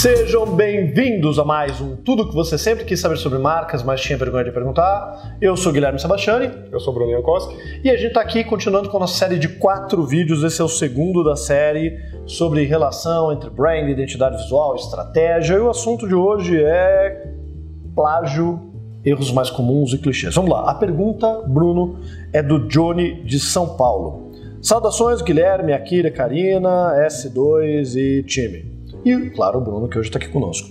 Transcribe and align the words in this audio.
Sejam 0.00 0.46
bem-vindos 0.46 1.38
a 1.38 1.44
mais 1.44 1.78
um 1.78 1.94
Tudo 1.94 2.26
que 2.26 2.34
você 2.34 2.56
sempre 2.56 2.86
quis 2.86 2.98
saber 2.98 3.18
sobre 3.18 3.38
marcas, 3.38 3.82
mas 3.82 4.00
tinha 4.00 4.16
vergonha 4.16 4.44
de 4.44 4.50
perguntar. 4.50 5.36
Eu 5.42 5.54
sou 5.58 5.70
Guilherme 5.70 6.00
Sebastiani. 6.00 6.50
Eu 6.72 6.80
sou 6.80 6.94
Bruno 6.94 7.12
Jankowski. 7.12 7.54
E 7.84 7.90
a 7.90 7.96
gente 7.96 8.06
está 8.06 8.22
aqui 8.22 8.42
continuando 8.42 8.88
com 8.88 8.96
a 8.96 9.00
nossa 9.00 9.18
série 9.18 9.38
de 9.38 9.46
quatro 9.46 10.02
vídeos. 10.06 10.42
Esse 10.42 10.62
é 10.62 10.64
o 10.64 10.68
segundo 10.68 11.22
da 11.22 11.36
série 11.36 11.98
sobre 12.24 12.64
relação 12.64 13.30
entre 13.30 13.50
brand, 13.50 13.90
identidade 13.90 14.38
visual, 14.38 14.74
estratégia. 14.74 15.56
E 15.56 15.58
o 15.58 15.68
assunto 15.68 16.08
de 16.08 16.14
hoje 16.14 16.58
é 16.58 17.34
plágio, 17.94 18.58
erros 19.04 19.30
mais 19.30 19.50
comuns 19.50 19.92
e 19.92 19.98
clichês. 19.98 20.34
Vamos 20.34 20.50
lá. 20.50 20.70
A 20.70 20.74
pergunta, 20.76 21.42
Bruno, 21.46 22.00
é 22.32 22.42
do 22.42 22.68
Johnny 22.68 23.22
de 23.22 23.38
São 23.38 23.76
Paulo. 23.76 24.32
Saudações, 24.62 25.20
Guilherme, 25.20 25.74
Akira, 25.74 26.10
Karina, 26.10 26.94
S2 27.06 27.96
e 27.96 28.22
time 28.22 28.79
e, 29.04 29.30
claro, 29.30 29.58
o 29.58 29.60
Bruno, 29.62 29.88
que 29.88 29.98
hoje 29.98 30.08
está 30.08 30.18
aqui 30.18 30.28
conosco. 30.28 30.68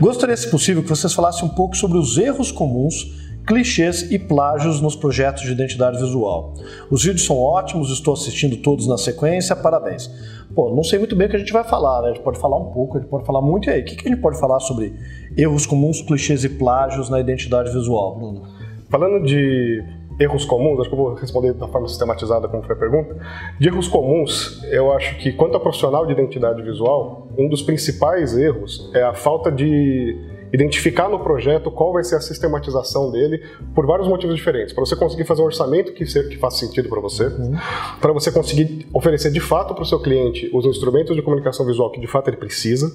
Gostaria, 0.00 0.36
se 0.36 0.50
possível, 0.50 0.82
que 0.82 0.88
vocês 0.88 1.12
falassem 1.12 1.44
um 1.44 1.48
pouco 1.48 1.76
sobre 1.76 1.98
os 1.98 2.16
erros 2.18 2.52
comuns, 2.52 3.26
clichês 3.46 4.10
e 4.10 4.18
plágios 4.18 4.80
nos 4.80 4.96
projetos 4.96 5.42
de 5.42 5.52
identidade 5.52 5.98
visual. 5.98 6.54
Os 6.90 7.04
vídeos 7.04 7.24
são 7.24 7.38
ótimos, 7.38 7.90
estou 7.90 8.14
assistindo 8.14 8.56
todos 8.56 8.88
na 8.88 8.98
sequência, 8.98 9.54
parabéns. 9.54 10.10
Pô, 10.54 10.74
não 10.74 10.82
sei 10.82 10.98
muito 10.98 11.14
bem 11.14 11.26
o 11.26 11.30
que 11.30 11.36
a 11.36 11.38
gente 11.38 11.52
vai 11.52 11.62
falar, 11.62 12.02
né? 12.02 12.08
A 12.08 12.12
gente 12.12 12.22
pode 12.22 12.40
falar 12.40 12.56
um 12.56 12.72
pouco, 12.72 12.96
a 12.96 13.00
gente 13.00 13.08
pode 13.08 13.24
falar 13.24 13.40
muito. 13.40 13.68
E 13.68 13.72
aí, 13.72 13.82
o 13.82 13.84
que 13.84 14.08
a 14.08 14.10
gente 14.10 14.20
pode 14.20 14.38
falar 14.40 14.58
sobre 14.60 14.94
erros 15.36 15.64
comuns, 15.64 16.02
clichês 16.02 16.42
e 16.44 16.48
plágios 16.48 17.08
na 17.08 17.20
identidade 17.20 17.70
visual, 17.72 18.16
Bruno? 18.16 18.42
Falando 18.88 19.24
de 19.24 19.84
erros 20.18 20.44
comuns, 20.44 20.80
acho 20.80 20.88
que 20.88 20.94
eu 20.94 20.98
vou 20.98 21.14
responder 21.14 21.52
da 21.52 21.68
forma 21.68 21.88
sistematizada 21.88 22.48
como 22.48 22.62
foi 22.62 22.74
a 22.74 22.78
pergunta. 22.78 23.16
De 23.58 23.68
erros 23.68 23.88
comuns, 23.88 24.62
eu 24.70 24.92
acho 24.92 25.16
que 25.18 25.32
quanto 25.32 25.56
a 25.56 25.60
profissional 25.60 26.06
de 26.06 26.12
identidade 26.12 26.62
visual, 26.62 27.28
um 27.38 27.48
dos 27.48 27.62
principais 27.62 28.36
erros 28.36 28.90
é 28.94 29.02
a 29.02 29.14
falta 29.14 29.50
de 29.50 30.16
identificar 30.52 31.08
no 31.08 31.18
projeto 31.20 31.70
qual 31.70 31.92
vai 31.92 32.04
ser 32.04 32.16
a 32.16 32.20
sistematização 32.20 33.10
dele 33.10 33.42
por 33.74 33.86
vários 33.86 34.08
motivos 34.08 34.36
diferentes. 34.36 34.72
Para 34.72 34.84
você 34.84 34.96
conseguir 34.96 35.24
fazer 35.24 35.42
um 35.42 35.46
orçamento 35.46 35.92
que, 35.92 36.04
que 36.04 36.36
faça 36.36 36.58
sentido 36.58 36.88
para 36.88 37.00
você, 37.00 37.26
uhum. 37.26 37.54
para 38.00 38.12
você 38.12 38.30
conseguir 38.30 38.86
oferecer 38.92 39.30
de 39.30 39.40
fato 39.40 39.74
para 39.74 39.82
o 39.82 39.86
seu 39.86 40.00
cliente 40.00 40.50
os 40.54 40.64
instrumentos 40.64 41.14
de 41.14 41.22
comunicação 41.22 41.66
visual 41.66 41.90
que 41.90 42.00
de 42.00 42.06
fato 42.06 42.28
ele 42.28 42.36
precisa, 42.36 42.90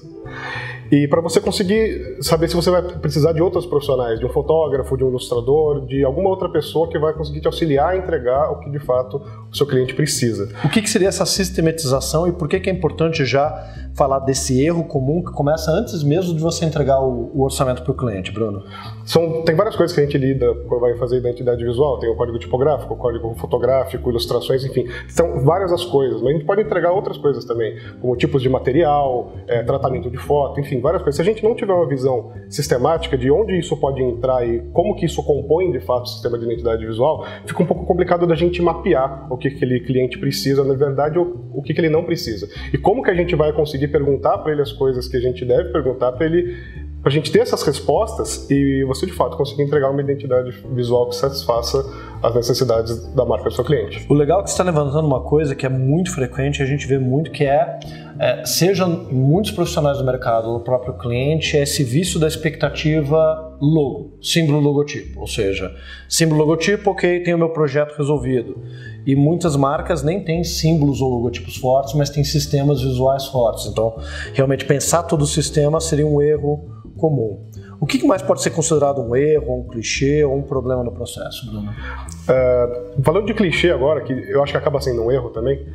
e 0.92 1.08
para 1.08 1.22
você 1.22 1.40
conseguir 1.40 2.18
saber 2.22 2.50
se 2.50 2.56
você 2.56 2.70
vai 2.70 2.82
precisar 2.82 3.32
de 3.32 3.42
outros 3.42 3.66
profissionais, 3.66 4.20
de 4.20 4.26
um 4.26 4.30
fotógrafo, 4.30 4.98
de 4.98 5.06
um 5.06 5.08
ilustrador, 5.08 5.86
de 5.86 6.04
alguma 6.04 6.30
outra 6.30 6.50
pessoa 6.50 6.90
que 6.90 7.00
vai 7.00 7.14
conseguir 7.14 7.40
te 7.40 7.48
auxiliar 7.48 7.94
a 7.94 7.98
entregar 7.98 8.52
o 8.52 8.60
que 8.60 8.70
de 8.70 8.80
fato 8.80 9.22
o 9.50 9.56
seu 9.56 9.66
cliente 9.66 9.96
precisa. 9.96 10.50
O 10.66 10.70
que, 10.70 10.82
que 10.82 10.90
seria 10.90 11.08
essa 11.08 11.26
sistematização 11.26 12.28
e 12.28 12.34
por 12.34 12.50
que, 12.50 12.60
que 12.60 12.70
é 12.70 12.74
importante 12.74 13.24
já 13.24 13.91
falar 13.96 14.20
desse 14.20 14.64
erro 14.64 14.84
comum 14.86 15.24
que 15.24 15.32
começa 15.32 15.72
antes 15.72 16.04
mesmo 16.04 16.34
de 16.34 16.42
você 16.42 16.66
entregar 16.66 17.02
o, 17.02 17.32
o 17.34 17.44
orçamento 17.44 17.84
para 17.84 17.92
o 17.92 17.96
cliente, 17.96 18.32
Bruno? 18.32 18.64
São, 19.06 19.44
tem 19.44 19.56
várias 19.56 19.76
coisas 19.76 19.94
que 19.94 20.02
a 20.02 20.04
gente 20.06 20.18
lida 20.18 20.54
quando 20.68 20.82
vai 20.82 20.96
fazer 20.98 21.18
identidade 21.18 21.64
visual. 21.64 22.00
Tem 22.00 22.10
o 22.10 22.16
código 22.16 22.40
tipográfico, 22.40 22.94
o 22.94 22.98
código 22.98 23.34
fotográfico, 23.36 24.10
ilustrações, 24.10 24.64
enfim. 24.64 24.86
São 25.08 25.44
várias 25.44 25.72
as 25.72 25.86
coisas, 25.86 26.22
mas 26.22 26.32
a 26.32 26.34
gente 26.34 26.46
pode 26.46 26.62
entregar 26.62 26.92
outras 26.92 27.18
coisas 27.18 27.46
também, 27.46 27.76
como 28.00 28.16
tipos 28.16 28.42
de 28.42 28.50
material, 28.50 29.34
é, 29.48 29.64
tratamento 29.64 30.10
de 30.10 30.18
foto, 30.18 30.60
enfim, 30.60 30.80
várias 30.80 31.02
coisas. 31.02 31.16
Se 31.16 31.22
a 31.22 31.26
gente 31.26 31.44
não 31.44 31.56
tiver 31.56 31.74
uma 31.74 31.88
visão 31.88 32.32
sistemática 32.50 33.18
de 33.18 33.32
onde 33.32 33.58
isso 33.58 33.76
pode 33.78 34.02
entrar 34.02 34.48
e 34.48 34.60
como 34.74 34.96
que 34.96 35.06
isso 35.06 35.24
compõe 35.24 35.72
de 35.72 35.80
fato 35.80 36.04
o 36.04 36.08
sistema 36.08 36.38
de 36.38 36.46
identidade 36.46 36.86
visual, 36.86 37.26
fica 37.46 37.64
um 37.64 37.66
pouco 37.66 37.86
complicado 37.86 38.26
da 38.26 38.36
gente 38.36 38.62
mapear 38.62 39.28
o 39.32 39.38
que 39.38 39.48
aquele 39.48 39.80
cliente 39.82 40.18
precisa, 40.18 40.64
na 40.64 40.74
verdade, 40.74 41.18
o, 41.18 41.50
o 41.54 41.62
que 41.62 41.74
ele 41.74 41.90
não 41.90 42.04
precisa. 42.04 42.48
E 42.74 42.78
como 42.78 43.04
que 43.04 43.10
a 43.10 43.16
gente 43.16 43.36
vai 43.36 43.52
conseguir 43.54 43.81
perguntar 43.88 44.38
para 44.40 44.52
ele 44.52 44.62
as 44.62 44.72
coisas 44.72 45.08
que 45.08 45.18
a 45.18 45.20
gente 45.20 45.46
deve 45.46 45.72
perguntar 45.72 46.12
para 46.12 46.26
ele 46.26 46.58
para 47.02 47.10
a 47.10 47.14
gente 47.14 47.32
ter 47.32 47.40
essas 47.40 47.64
respostas 47.64 48.50
e 48.50 48.84
você 48.86 49.08
de 49.08 49.14
fato 49.14 49.36
conseguir 49.36 49.64
entregar 49.64 49.90
uma 49.90 50.02
identidade 50.02 50.52
visual 50.72 51.10
que 51.10 51.16
satisfaça 51.16 51.84
as 52.22 52.36
necessidades 52.36 53.08
da 53.16 53.26
marca 53.26 53.50
do 53.50 53.56
seu 53.56 53.64
cliente. 53.64 54.06
O 54.08 54.14
legal 54.14 54.42
é 54.42 54.44
que 54.44 54.50
você 54.50 54.54
está 54.54 54.64
levantando 54.64 55.08
uma 55.08 55.22
coisa 55.22 55.56
que 55.56 55.66
é 55.66 55.70
muito 55.70 56.14
frequente, 56.14 56.62
a 56.62 56.66
gente 56.66 56.86
vê 56.86 57.00
muito 57.00 57.32
que 57.32 57.44
é, 57.44 57.80
é 58.20 58.46
seja 58.46 58.86
muitos 58.86 59.50
profissionais 59.50 59.98
do 59.98 60.06
mercado, 60.06 60.50
o 60.50 60.60
próprio 60.60 60.94
cliente, 60.94 61.58
é 61.58 61.64
esse 61.64 61.84
vício 61.84 62.20
da 62.20 62.28
expectativa 62.28 63.58
logo, 63.60 64.20
símbolo 64.22 64.60
logotipo. 64.60 65.22
Ou 65.22 65.28
seja, 65.28 65.76
símbolo 66.08 66.42
logotipo, 66.42 66.92
ok, 66.92 67.22
tenho 67.24 67.38
meu 67.38 67.50
projeto 67.50 67.98
resolvido. 67.98 68.60
E 69.08 69.16
muitas 69.16 69.56
marcas 69.56 70.04
nem 70.04 70.24
têm 70.24 70.44
símbolos 70.44 71.02
ou 71.02 71.10
logotipos 71.10 71.58
fortes, 71.58 71.96
mas 71.96 72.12
têm 72.12 72.24
sistemas 72.24 72.84
visuais 72.84 73.26
fortes. 73.26 73.66
Então, 73.66 73.98
realmente 74.34 74.66
pensar 74.66 75.02
todo 75.02 75.24
o 75.24 75.28
sistema 75.28 75.80
seria 75.80 76.06
um 76.06 76.22
erro 76.22 76.81
comum. 77.02 77.40
O 77.80 77.88
que 77.88 78.06
mais 78.06 78.22
pode 78.22 78.44
ser 78.44 78.52
considerado 78.52 79.02
um 79.02 79.16
erro, 79.16 79.62
um 79.62 79.64
clichê 79.68 80.24
ou 80.24 80.36
um 80.36 80.44
problema 80.44 80.84
no 80.84 80.92
processo, 80.92 81.50
Bruno? 81.50 81.72
Uh, 81.72 83.02
falando 83.02 83.26
de 83.26 83.34
clichê 83.34 83.72
agora, 83.72 84.02
que 84.02 84.14
eu 84.14 84.44
acho 84.44 84.52
que 84.52 84.58
acaba 84.58 84.80
sendo 84.80 85.02
um 85.02 85.12
erro 85.12 85.32
também, 85.32 85.66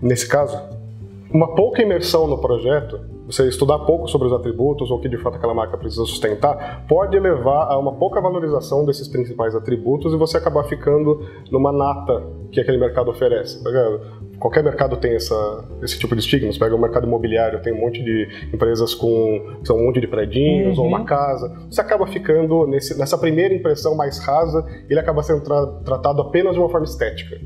nesse 0.00 0.28
caso, 0.28 0.56
uma 1.28 1.56
pouca 1.56 1.82
imersão 1.82 2.28
no 2.28 2.38
projeto, 2.38 3.00
você 3.26 3.48
estudar 3.48 3.80
pouco 3.80 4.06
sobre 4.06 4.28
os 4.28 4.32
atributos 4.32 4.88
ou 4.88 4.98
o 4.98 5.00
que 5.00 5.08
de 5.08 5.18
fato 5.18 5.36
aquela 5.36 5.52
marca 5.52 5.76
precisa 5.76 6.04
sustentar, 6.04 6.86
pode 6.88 7.18
levar 7.18 7.64
a 7.64 7.76
uma 7.76 7.92
pouca 7.94 8.20
valorização 8.20 8.84
desses 8.84 9.08
principais 9.08 9.56
atributos 9.56 10.12
e 10.12 10.16
você 10.16 10.36
acabar 10.36 10.62
ficando 10.64 11.26
numa 11.50 11.72
nata 11.72 12.22
que 12.52 12.60
aquele 12.60 12.78
mercado 12.78 13.10
oferece. 13.10 13.62
Tá 13.64 13.70
Qualquer 14.38 14.62
mercado 14.62 14.96
tem 14.96 15.14
essa, 15.14 15.64
esse 15.82 15.98
tipo 15.98 16.14
de 16.14 16.20
estigma. 16.20 16.52
Você 16.52 16.58
pega 16.58 16.74
o 16.74 16.78
mercado 16.78 17.06
imobiliário, 17.06 17.60
tem 17.62 17.72
um 17.72 17.80
monte 17.80 18.02
de 18.02 18.28
empresas 18.52 18.94
com 18.94 19.56
são 19.64 19.76
um 19.76 19.86
monte 19.86 20.00
de 20.00 20.06
predinhos 20.06 20.76
uhum. 20.76 20.84
ou 20.84 20.88
uma 20.88 21.04
casa. 21.04 21.56
Você 21.70 21.80
acaba 21.80 22.06
ficando 22.06 22.66
nesse, 22.66 22.98
nessa 22.98 23.16
primeira 23.16 23.54
impressão 23.54 23.94
mais 23.94 24.18
rasa, 24.18 24.66
ele 24.88 25.00
acaba 25.00 25.22
sendo 25.22 25.42
tra 25.42 25.66
tratado 25.84 26.20
apenas 26.20 26.54
de 26.54 26.60
uma 26.60 26.68
forma 26.68 26.84
estética. 26.84 27.40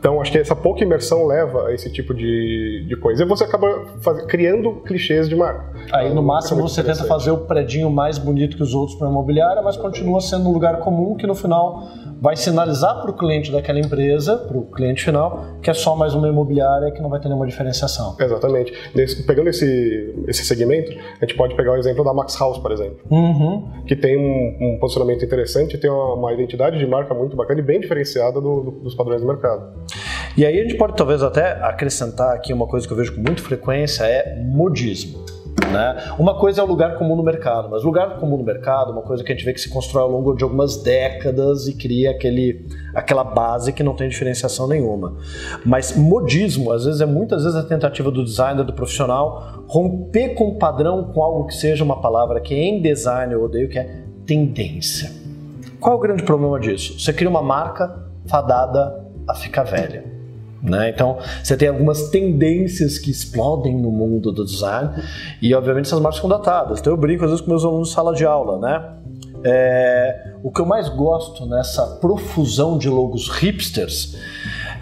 Então, 0.00 0.18
acho 0.18 0.32
que 0.32 0.38
essa 0.38 0.56
pouca 0.56 0.82
imersão 0.82 1.26
leva 1.26 1.66
a 1.66 1.74
esse 1.74 1.92
tipo 1.92 2.14
de, 2.14 2.86
de 2.88 2.96
coisa. 2.96 3.22
E 3.22 3.26
você 3.26 3.44
acaba 3.44 3.84
faz, 4.00 4.24
criando 4.24 4.76
clichês 4.86 5.28
de 5.28 5.36
marca. 5.36 5.72
Aí, 5.92 6.12
no 6.12 6.22
máximo, 6.22 6.62
você 6.62 6.82
tenta 6.82 7.04
fazer 7.04 7.30
o 7.30 7.38
predinho 7.44 7.90
mais 7.90 8.16
bonito 8.16 8.56
que 8.56 8.62
os 8.62 8.74
outros 8.74 8.96
para 8.96 9.08
a 9.08 9.10
imobiliária, 9.10 9.60
mas 9.60 9.76
continua 9.76 10.22
sendo 10.22 10.48
um 10.48 10.52
lugar 10.52 10.80
comum 10.80 11.14
que 11.16 11.26
no 11.26 11.34
final 11.34 11.86
vai 12.20 12.34
sinalizar 12.34 13.00
para 13.00 13.10
o 13.10 13.14
cliente 13.14 13.52
daquela 13.52 13.78
empresa, 13.78 14.36
para 14.36 14.56
o 14.56 14.62
cliente 14.70 15.04
final, 15.04 15.58
que 15.62 15.70
é 15.70 15.74
só 15.74 15.94
mais 15.94 16.14
uma 16.14 16.28
imobiliária 16.28 16.90
que 16.92 17.00
não 17.00 17.10
vai 17.10 17.20
ter 17.20 17.28
nenhuma 17.28 17.46
diferenciação. 17.46 18.16
Exatamente. 18.18 18.72
Nesse, 18.94 19.22
pegando 19.24 19.48
esse, 19.48 20.14
esse 20.28 20.44
segmento, 20.44 20.92
a 20.92 21.26
gente 21.26 21.36
pode 21.36 21.54
pegar 21.54 21.72
o 21.72 21.76
exemplo 21.76 22.04
da 22.04 22.12
Max 22.12 22.38
House, 22.38 22.58
por 22.58 22.72
exemplo, 22.72 22.98
uhum. 23.10 23.84
que 23.86 23.96
tem 23.96 24.16
um, 24.18 24.74
um, 24.74 24.78
posicionamento 24.78 25.24
interessante, 25.24 25.78
tem 25.78 25.90
uma, 25.90 26.14
uma, 26.14 26.32
identidade 26.32 26.78
de 26.78 26.86
marca 26.86 27.14
muito 27.14 27.36
bacana 27.36 27.60
e 27.60 27.62
bem 27.62 27.80
diferenciada 27.80 28.40
do, 28.40 28.60
do, 28.60 28.70
dos 28.82 28.94
padrões 28.94 29.20
do 29.20 29.26
mercado. 29.26 29.72
E 30.36 30.44
aí 30.44 30.58
a 30.58 30.62
gente 30.62 30.76
pode 30.76 30.96
talvez 30.96 31.22
até 31.22 31.52
acrescentar 31.62 32.34
aqui 32.34 32.52
uma 32.52 32.66
coisa 32.66 32.86
que 32.86 32.92
eu 32.92 32.96
vejo 32.96 33.14
com 33.14 33.20
muita 33.20 33.42
frequência, 33.42 34.04
é 34.04 34.36
modismo. 34.36 35.24
Né? 35.70 36.14
Uma 36.18 36.38
coisa 36.38 36.60
é 36.60 36.64
o 36.64 36.66
lugar 36.66 36.96
comum 36.96 37.16
no 37.16 37.22
mercado, 37.22 37.68
mas 37.70 37.82
lugar 37.82 38.18
comum 38.18 38.36
no 38.36 38.44
mercado, 38.44 38.92
uma 38.92 39.02
coisa 39.02 39.22
que 39.22 39.32
a 39.32 39.34
gente 39.34 39.44
vê 39.44 39.52
que 39.52 39.60
se 39.60 39.68
constrói 39.68 40.02
ao 40.02 40.10
longo 40.10 40.34
de 40.34 40.42
algumas 40.42 40.82
décadas 40.82 41.68
e 41.68 41.74
cria 41.74 42.10
aquele, 42.10 42.66
aquela 42.94 43.24
base 43.24 43.72
que 43.72 43.82
não 43.82 43.94
tem 43.94 44.08
diferenciação 44.08 44.66
nenhuma. 44.66 45.16
Mas 45.64 45.96
modismo, 45.96 46.72
às 46.72 46.84
vezes, 46.84 47.00
é 47.00 47.06
muitas 47.06 47.44
vezes 47.44 47.56
a 47.56 47.62
tentativa 47.62 48.10
do 48.10 48.24
designer, 48.24 48.64
do 48.64 48.72
profissional, 48.72 49.64
romper 49.66 50.30
com 50.34 50.48
o 50.48 50.58
padrão 50.58 51.04
com 51.12 51.22
algo 51.22 51.46
que 51.46 51.54
seja 51.54 51.84
uma 51.84 52.00
palavra 52.00 52.40
que 52.40 52.54
em 52.54 52.80
design 52.80 53.32
eu 53.32 53.44
odeio, 53.44 53.68
que 53.68 53.78
é 53.78 54.04
tendência. 54.26 55.10
Qual 55.78 55.94
é 55.94 55.96
o 55.96 56.00
grande 56.00 56.22
problema 56.22 56.58
disso? 56.58 56.98
Você 56.98 57.12
cria 57.12 57.28
uma 57.28 57.42
marca 57.42 58.06
fadada 58.26 59.09
a 59.30 59.34
ficar 59.34 59.64
velha. 59.64 60.04
Né? 60.62 60.90
Então, 60.90 61.18
você 61.42 61.56
tem 61.56 61.68
algumas 61.68 62.10
tendências 62.10 62.98
que 62.98 63.10
explodem 63.10 63.80
no 63.80 63.90
mundo 63.90 64.30
do 64.30 64.44
design 64.44 64.90
e, 65.40 65.54
obviamente, 65.54 65.86
essas 65.86 66.00
marcas 66.00 66.20
são 66.20 66.28
datadas. 66.28 66.80
Então, 66.80 66.92
eu 66.92 66.96
brinco 66.98 67.24
às 67.24 67.30
vezes 67.30 67.44
com 67.44 67.50
meus 67.50 67.64
alunos 67.64 67.88
de 67.88 67.94
sala 67.94 68.14
de 68.14 68.26
aula, 68.26 68.58
né? 68.58 68.96
É, 69.42 70.34
o 70.42 70.52
que 70.52 70.60
eu 70.60 70.66
mais 70.66 70.90
gosto 70.90 71.46
nessa 71.46 71.96
profusão 71.96 72.76
de 72.76 72.90
logos 72.90 73.30
hipsters 73.30 74.18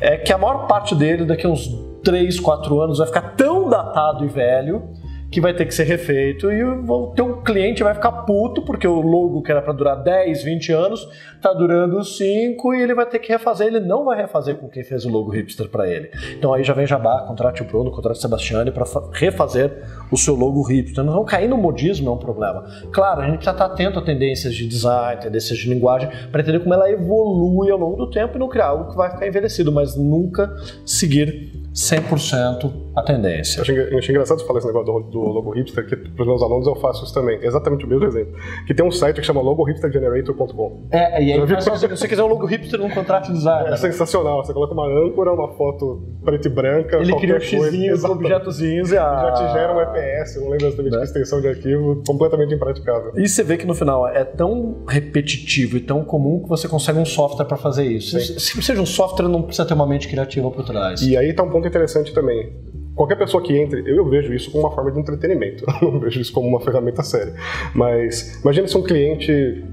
é 0.00 0.16
que 0.16 0.32
a 0.32 0.38
maior 0.38 0.66
parte 0.66 0.96
dele, 0.96 1.24
daqui 1.24 1.46
a 1.46 1.48
uns 1.48 1.68
3, 2.02 2.40
4 2.40 2.80
anos, 2.80 2.98
vai 2.98 3.06
ficar 3.06 3.36
tão 3.36 3.68
datado 3.68 4.24
e 4.24 4.28
velho 4.28 4.82
que 5.30 5.40
vai 5.40 5.54
ter 5.54 5.66
que 5.66 5.74
ser 5.74 5.84
refeito 5.84 6.50
e 6.50 6.64
o 6.64 7.12
teu 7.14 7.42
cliente 7.42 7.82
vai 7.82 7.94
ficar 7.94 8.12
puto 8.12 8.62
porque 8.62 8.86
o 8.86 9.00
logo 9.00 9.42
que 9.42 9.50
era 9.50 9.60
para 9.60 9.72
durar 9.72 10.02
10, 10.02 10.42
20 10.42 10.72
anos 10.72 11.08
tá 11.40 11.52
durando 11.52 12.02
5 12.02 12.74
e 12.74 12.82
ele 12.82 12.94
vai 12.94 13.06
ter 13.06 13.18
que 13.18 13.28
refazer, 13.28 13.66
ele 13.66 13.80
não 13.80 14.04
vai 14.04 14.16
refazer 14.16 14.56
com 14.56 14.68
quem 14.68 14.82
fez 14.82 15.04
o 15.04 15.10
logo 15.10 15.30
hipster 15.30 15.68
para 15.68 15.88
ele. 15.88 16.10
Então 16.36 16.52
aí 16.54 16.64
já 16.64 16.72
vem 16.72 16.86
Jabá, 16.86 17.24
contrate 17.26 17.62
o 17.62 17.64
Bruno, 17.66 17.90
contrate 17.90 18.18
o 18.18 18.22
Sebastiani 18.22 18.70
para 18.70 18.86
refazer 19.12 19.82
o 20.10 20.16
seu 20.16 20.34
logo 20.34 20.62
hipster. 20.62 21.04
Então 21.04 21.24
cair 21.24 21.48
no 21.48 21.58
modismo 21.58 22.08
é 22.08 22.12
um 22.12 22.18
problema. 22.18 22.64
Claro, 22.90 23.20
a 23.20 23.24
gente 23.24 23.36
precisa 23.36 23.52
estar 23.52 23.66
atento 23.66 23.98
a 23.98 24.02
tendências 24.02 24.54
de 24.54 24.66
design, 24.66 25.20
tendências 25.20 25.58
de 25.58 25.68
linguagem 25.68 26.08
para 26.32 26.40
entender 26.40 26.60
como 26.60 26.72
ela 26.72 26.90
evolui 26.90 27.70
ao 27.70 27.78
longo 27.78 27.96
do 27.96 28.10
tempo 28.10 28.36
e 28.36 28.38
não 28.38 28.48
criar 28.48 28.68
algo 28.68 28.90
que 28.90 28.96
vai 28.96 29.10
ficar 29.10 29.26
envelhecido, 29.26 29.70
mas 29.70 29.94
nunca 29.94 30.50
seguir 30.86 31.52
100% 31.74 32.87
a 32.98 33.02
tendência. 33.02 33.58
Eu 33.58 33.62
achei, 33.62 33.78
eu 33.78 33.98
achei 33.98 34.14
engraçado 34.14 34.40
você 34.40 34.46
falar 34.46 34.58
esse 34.58 34.66
negócio 34.66 34.92
do, 34.92 35.10
do 35.10 35.20
logo 35.20 35.50
hipster, 35.50 35.86
que 35.86 35.96
para 35.96 36.22
os 36.22 36.28
meus 36.28 36.42
alunos 36.42 36.66
eu 36.66 36.76
faço 36.76 37.04
isso 37.04 37.14
também. 37.14 37.38
Exatamente 37.42 37.84
o 37.84 37.88
mesmo 37.88 38.04
exemplo. 38.06 38.34
Que 38.66 38.74
tem 38.74 38.84
um 38.84 38.90
site 38.90 39.20
que 39.20 39.26
chama 39.26 39.40
logohipstergenerator.com. 39.40 40.88
É, 40.90 41.22
e 41.22 41.32
aí 41.32 41.46
faz, 41.46 41.64
se 41.80 41.86
você 41.86 42.08
quiser 42.08 42.22
um 42.22 42.28
logo 42.28 42.46
hipster 42.46 42.80
num 42.80 42.90
contrato 42.90 43.26
de 43.26 43.34
design. 43.34 43.70
É 43.70 43.76
sensacional. 43.76 44.44
Você 44.44 44.52
coloca 44.52 44.72
uma 44.72 44.86
âncora, 44.86 45.32
uma 45.32 45.48
foto 45.54 46.02
preta 46.24 46.48
e 46.48 46.50
branca. 46.50 46.96
Ele 46.96 47.14
cria 47.16 47.40
xizinhos, 47.40 48.04
objetozinhos 48.04 48.92
e 48.92 48.98
a... 48.98 49.18
Já 49.18 49.32
te 49.32 49.52
gera 49.52 49.74
um 49.74 49.80
EPS, 49.80 50.36
não 50.36 50.50
lembro 50.50 50.66
exatamente 50.66 50.92
né? 50.92 50.98
que 50.98 51.04
extensão 51.04 51.40
de 51.40 51.48
arquivo, 51.48 52.02
completamente 52.06 52.54
impraticável. 52.54 53.12
E 53.16 53.28
você 53.28 53.42
vê 53.42 53.56
que 53.56 53.66
no 53.66 53.74
final 53.74 54.06
é 54.06 54.24
tão 54.24 54.84
repetitivo 54.86 55.76
e 55.76 55.80
tão 55.80 56.04
comum 56.04 56.42
que 56.42 56.48
você 56.48 56.68
consegue 56.68 56.98
um 56.98 57.04
software 57.04 57.46
para 57.46 57.56
fazer 57.56 57.84
isso. 57.84 58.18
Sim. 58.18 58.38
Se 58.38 58.62
seja 58.62 58.80
um 58.80 58.86
software, 58.86 59.28
não 59.28 59.42
precisa 59.42 59.66
ter 59.66 59.74
uma 59.74 59.86
mente 59.86 60.08
criativa 60.08 60.50
por 60.50 60.64
trás. 60.64 61.02
E 61.02 61.16
aí 61.16 61.32
tá 61.32 61.42
um 61.42 61.50
ponto 61.50 61.66
interessante 61.66 62.12
também. 62.12 62.52
Qualquer 62.98 63.14
pessoa 63.14 63.40
que 63.40 63.56
entre, 63.56 63.80
eu, 63.88 63.94
eu 63.94 64.04
vejo 64.08 64.34
isso 64.34 64.50
como 64.50 64.64
uma 64.64 64.74
forma 64.74 64.90
de 64.90 64.98
entretenimento, 64.98 65.64
eu 65.80 65.92
não 65.92 66.00
vejo 66.00 66.20
isso 66.20 66.32
como 66.32 66.48
uma 66.48 66.60
ferramenta 66.60 67.00
séria. 67.04 67.32
Mas 67.72 68.42
imagine 68.42 68.66
se 68.66 68.76
um 68.76 68.82
cliente 68.82 69.64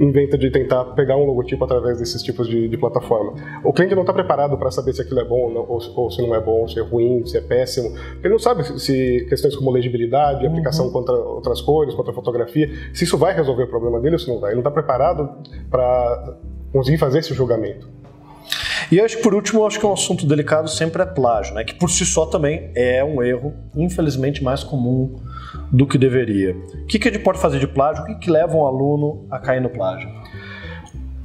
inventa 0.00 0.36
de 0.36 0.50
tentar 0.50 0.84
pegar 0.96 1.16
um 1.16 1.24
logotipo 1.24 1.64
através 1.64 1.98
desses 1.98 2.20
tipos 2.20 2.48
de, 2.48 2.66
de 2.66 2.76
plataforma. 2.76 3.34
O 3.62 3.72
cliente 3.72 3.94
não 3.94 4.02
está 4.02 4.12
preparado 4.12 4.58
para 4.58 4.68
saber 4.72 4.92
se 4.94 5.02
aquilo 5.02 5.20
é 5.20 5.24
bom 5.24 5.42
ou, 5.42 5.54
não, 5.54 5.60
ou, 5.60 5.78
ou, 5.94 6.10
se 6.10 6.20
não 6.20 6.34
é 6.34 6.40
bom, 6.40 6.66
se 6.66 6.80
é 6.80 6.82
ruim, 6.82 7.24
se 7.24 7.38
é 7.38 7.40
péssimo. 7.40 7.96
Ele 8.18 8.30
não 8.30 8.38
sabe 8.40 8.64
se, 8.64 8.80
se 8.80 9.26
questões 9.28 9.54
como 9.54 9.70
legibilidade, 9.70 10.44
uhum. 10.44 10.50
aplicação 10.50 10.90
contra 10.90 11.14
outras 11.14 11.60
cores, 11.60 11.94
contra 11.94 12.12
fotografia, 12.12 12.68
se 12.92 13.04
isso 13.04 13.16
vai 13.16 13.32
resolver 13.32 13.62
o 13.62 13.68
problema 13.68 14.00
dele 14.00 14.16
ou 14.16 14.18
se 14.18 14.28
não 14.28 14.40
vai. 14.40 14.50
Ele 14.50 14.56
não 14.56 14.68
está 14.68 14.72
preparado 14.72 15.30
para 15.70 16.36
conseguir 16.72 16.98
fazer 16.98 17.20
esse 17.20 17.32
julgamento. 17.32 17.88
E 18.90 19.00
acho 19.00 19.18
que 19.18 19.22
por 19.22 19.34
último, 19.34 19.66
acho 19.66 19.78
que 19.78 19.84
um 19.84 19.92
assunto 19.92 20.26
delicado 20.26 20.68
sempre 20.68 21.02
é 21.02 21.06
plágio, 21.06 21.54
né? 21.54 21.62
Que 21.62 21.74
por 21.74 21.90
si 21.90 22.06
só 22.06 22.24
também 22.24 22.70
é 22.74 23.04
um 23.04 23.22
erro, 23.22 23.54
infelizmente, 23.76 24.42
mais 24.42 24.64
comum 24.64 25.16
do 25.70 25.86
que 25.86 25.98
deveria. 25.98 26.56
O 26.82 26.86
que, 26.86 26.98
que 26.98 27.08
a 27.08 27.12
gente 27.12 27.22
pode 27.22 27.38
fazer 27.38 27.58
de 27.58 27.68
plágio? 27.68 28.02
O 28.02 28.06
que, 28.06 28.14
que 28.14 28.30
leva 28.30 28.56
um 28.56 28.66
aluno 28.66 29.26
a 29.30 29.38
cair 29.38 29.60
no 29.60 29.68
plágio? 29.68 30.08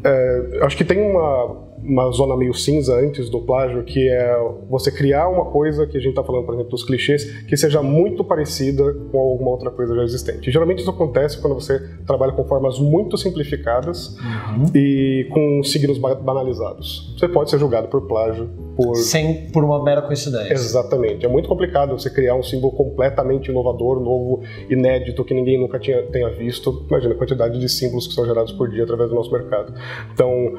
É, 0.03 0.59
acho 0.63 0.75
que 0.75 0.83
tem 0.83 0.99
uma 0.99 1.62
uma 1.83 2.09
zona 2.11 2.35
meio 2.37 2.53
cinza 2.53 2.95
antes 2.95 3.29
do 3.29 3.41
plágio, 3.41 3.83
que 3.83 4.09
é 4.09 4.37
você 4.69 4.91
criar 4.91 5.27
uma 5.27 5.45
coisa 5.45 5.85
que 5.85 5.97
a 5.97 5.99
gente 5.99 6.11
está 6.11 6.23
falando, 6.23 6.45
por 6.45 6.53
exemplo, 6.53 6.71
dos 6.71 6.83
clichês, 6.83 7.25
que 7.41 7.57
seja 7.57 7.81
muito 7.81 8.23
parecida 8.23 8.93
com 9.11 9.19
alguma 9.19 9.51
outra 9.51 9.69
coisa 9.69 9.95
já 9.95 10.03
existente. 10.03 10.51
geralmente 10.51 10.79
isso 10.79 10.89
acontece 10.89 11.41
quando 11.41 11.53
você 11.53 11.79
trabalha 12.05 12.31
com 12.31 12.43
formas 12.45 12.79
muito 12.79 13.17
simplificadas 13.17 14.17
uhum. 14.17 14.65
e 14.73 15.27
com 15.31 15.63
signos 15.63 15.97
banalizados. 15.97 17.13
Você 17.17 17.27
pode 17.27 17.49
ser 17.49 17.59
julgado 17.59 17.87
por 17.87 18.07
plágio 18.07 18.49
por... 18.75 18.95
Sem 18.95 19.51
por 19.51 19.63
uma 19.63 19.83
mera 19.83 20.01
coincidência. 20.01 20.53
Exatamente. 20.53 21.25
É 21.25 21.29
muito 21.29 21.47
complicado 21.47 21.97
você 21.97 22.09
criar 22.09 22.35
um 22.35 22.43
símbolo 22.43 22.73
completamente 22.73 23.49
inovador, 23.49 23.99
novo, 23.99 24.43
inédito, 24.69 25.23
que 25.23 25.33
ninguém 25.33 25.59
nunca 25.59 25.79
tinha, 25.79 26.03
tenha 26.03 26.29
visto. 26.29 26.85
Imagina 26.89 27.13
a 27.13 27.17
quantidade 27.17 27.59
de 27.59 27.69
símbolos 27.69 28.07
que 28.07 28.13
são 28.13 28.25
gerados 28.25 28.51
por 28.51 28.69
dia 28.69 28.83
através 28.83 29.09
do 29.09 29.15
nosso 29.15 29.31
mercado. 29.31 29.73
Então, 30.13 30.55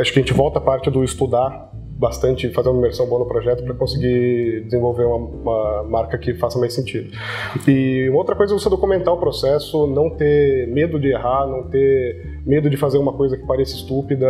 acho 0.00 0.12
que 0.12 0.18
a 0.18 0.22
gente 0.22 0.32
volta 0.32 0.58
à 0.58 0.62
parte 0.62 0.90
do 0.90 1.02
estudar 1.04 1.72
bastante, 1.98 2.48
fazer 2.50 2.68
uma 2.68 2.78
imersão 2.78 3.06
boa 3.06 3.18
no 3.18 3.26
projeto 3.26 3.64
para 3.64 3.74
conseguir 3.74 4.62
desenvolver 4.64 5.04
uma, 5.04 5.16
uma, 5.16 5.82
marca 5.82 6.16
que 6.16 6.32
faça 6.34 6.58
mais 6.58 6.72
sentido. 6.72 7.10
E 7.66 8.08
outra 8.10 8.36
coisa 8.36 8.54
é 8.54 8.58
você 8.58 8.70
documentar 8.70 9.12
o 9.12 9.18
processo, 9.18 9.86
não 9.88 10.08
ter 10.10 10.68
medo 10.68 10.98
de 11.00 11.08
errar, 11.08 11.46
não 11.46 11.64
ter 11.64 12.40
medo 12.46 12.70
de 12.70 12.76
fazer 12.76 12.98
uma 12.98 13.12
coisa 13.12 13.36
que 13.36 13.44
pareça 13.44 13.74
estúpida. 13.74 14.28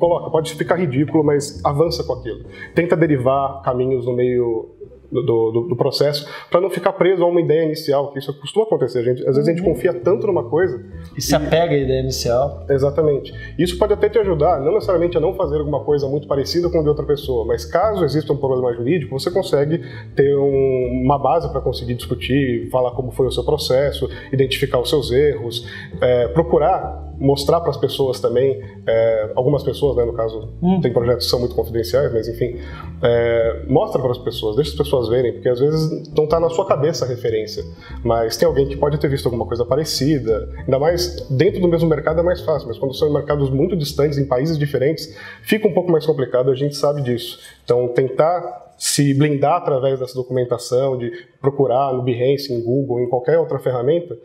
Coloca, 0.00 0.30
pode 0.30 0.54
ficar 0.54 0.76
ridículo, 0.76 1.22
mas 1.22 1.62
avança 1.62 2.02
com 2.02 2.14
aquilo. 2.14 2.46
Tenta 2.74 2.96
derivar 2.96 3.60
caminhos 3.62 4.06
no 4.06 4.14
meio 4.14 4.80
do, 5.10 5.22
do, 5.22 5.60
do 5.68 5.76
processo, 5.76 6.26
para 6.50 6.60
não 6.60 6.70
ficar 6.70 6.92
preso 6.92 7.22
a 7.24 7.26
uma 7.26 7.40
ideia 7.40 7.64
inicial, 7.64 8.12
que 8.12 8.18
isso 8.18 8.32
costuma 8.40 8.64
acontecer. 8.64 9.02
Gente, 9.02 9.20
às 9.20 9.36
vezes 9.36 9.48
a 9.48 9.50
gente 9.50 9.62
uhum. 9.62 9.74
confia 9.74 9.92
tanto 9.92 10.26
numa 10.26 10.44
coisa. 10.44 10.82
E 11.16 11.20
se 11.20 11.34
apega 11.34 11.74
à 11.74 11.78
ideia 11.78 12.00
inicial. 12.00 12.64
Exatamente. 12.68 13.32
Isso 13.58 13.76
pode 13.76 13.92
até 13.92 14.08
te 14.08 14.18
ajudar, 14.18 14.60
não 14.60 14.74
necessariamente 14.74 15.16
a 15.16 15.20
não 15.20 15.34
fazer 15.34 15.58
alguma 15.58 15.80
coisa 15.84 16.06
muito 16.08 16.28
parecida 16.28 16.70
com 16.70 16.78
a 16.78 16.82
de 16.82 16.88
outra 16.88 17.04
pessoa, 17.04 17.44
mas 17.44 17.64
caso 17.64 18.04
exista 18.04 18.32
um 18.32 18.36
problema 18.36 18.72
jurídico, 18.72 19.18
você 19.18 19.30
consegue 19.30 19.82
ter 20.14 20.36
um, 20.36 21.02
uma 21.04 21.18
base 21.18 21.50
para 21.50 21.60
conseguir 21.60 21.94
discutir, 21.94 22.70
falar 22.70 22.92
como 22.92 23.10
foi 23.10 23.26
o 23.26 23.30
seu 23.30 23.44
processo, 23.44 24.08
identificar 24.32 24.78
os 24.78 24.88
seus 24.88 25.10
erros, 25.10 25.66
é, 26.00 26.28
procurar 26.28 27.09
mostrar 27.20 27.60
para 27.60 27.70
as 27.70 27.76
pessoas 27.76 28.18
também, 28.18 28.62
é, 28.86 29.32
algumas 29.36 29.62
pessoas, 29.62 29.96
né, 29.96 30.04
no 30.04 30.14
caso, 30.14 30.48
hum. 30.62 30.80
tem 30.80 30.92
projetos 30.92 31.26
que 31.26 31.30
são 31.30 31.38
muito 31.38 31.54
confidenciais, 31.54 32.12
mas 32.12 32.26
enfim, 32.26 32.58
é, 33.02 33.62
mostra 33.68 34.00
para 34.00 34.10
as 34.10 34.18
pessoas, 34.18 34.56
deixa 34.56 34.70
as 34.70 34.76
pessoas 34.76 35.08
verem, 35.08 35.32
porque 35.34 35.48
às 35.48 35.60
vezes 35.60 36.10
não 36.14 36.24
está 36.24 36.40
na 36.40 36.48
sua 36.48 36.66
cabeça 36.66 37.04
a 37.04 37.08
referência, 37.08 37.62
mas 38.02 38.36
tem 38.36 38.48
alguém 38.48 38.66
que 38.66 38.76
pode 38.76 38.98
ter 38.98 39.08
visto 39.08 39.26
alguma 39.26 39.46
coisa 39.46 39.64
parecida, 39.64 40.48
ainda 40.58 40.78
mais 40.78 41.28
dentro 41.28 41.60
do 41.60 41.68
mesmo 41.68 41.88
mercado 41.88 42.20
é 42.20 42.22
mais 42.22 42.40
fácil, 42.40 42.68
mas 42.68 42.78
quando 42.78 42.94
são 42.94 43.08
em 43.08 43.12
mercados 43.12 43.50
muito 43.50 43.76
distantes, 43.76 44.16
em 44.16 44.24
países 44.24 44.58
diferentes, 44.58 45.14
fica 45.42 45.68
um 45.68 45.74
pouco 45.74 45.92
mais 45.92 46.06
complicado, 46.06 46.50
a 46.50 46.54
gente 46.54 46.74
sabe 46.74 47.02
disso. 47.02 47.38
Então, 47.64 47.88
tentar 47.88 48.70
se 48.80 49.12
blindar 49.12 49.58
através 49.58 50.00
dessa 50.00 50.14
documentação, 50.14 50.96
de 50.96 51.12
procurar 51.38 51.92
no 51.92 52.02
Behance, 52.02 52.50
em 52.50 52.62
Google, 52.62 53.00
em 53.00 53.08
qualquer 53.10 53.38
outra 53.38 53.58
ferramenta, 53.58 54.16